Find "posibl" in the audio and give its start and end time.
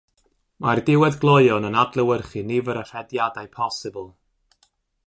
3.61-4.11